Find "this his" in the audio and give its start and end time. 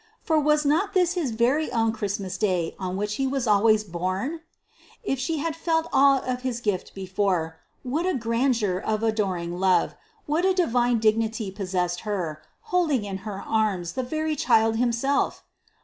0.95-1.29